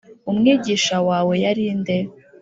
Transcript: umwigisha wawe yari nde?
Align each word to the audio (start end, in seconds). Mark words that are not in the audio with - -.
umwigisha 0.29 0.97
wawe 1.07 1.33
yari 1.43 1.65
nde? 1.79 1.97